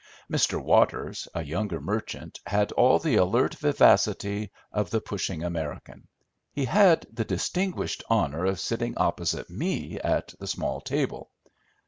Mr. 0.31 0.59
Waters, 0.59 1.27
a 1.35 1.45
younger 1.45 1.79
merchant, 1.79 2.39
had 2.47 2.71
all 2.71 2.97
the 2.97 3.17
alert 3.17 3.53
vivacity 3.53 4.51
of 4.71 4.89
the 4.89 4.99
pushing 4.99 5.43
American. 5.43 6.07
He 6.51 6.65
had 6.65 7.05
the 7.13 7.23
distinguished 7.23 8.03
honour 8.09 8.45
of 8.45 8.59
sitting 8.59 8.97
opposite 8.97 9.51
me 9.51 9.99
at 9.99 10.33
the 10.39 10.47
small 10.47 10.81
table. 10.81 11.29